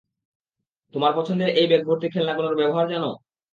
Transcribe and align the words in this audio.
তোমার 0.93 1.11
পছন্দের 1.17 1.49
এই 1.59 1.67
ব্যাগ 1.67 1.81
ভর্তি 1.87 2.07
খেলনাগুলোর 2.13 2.59
ব্যবহার 2.59 2.85
জানো? 2.93 3.09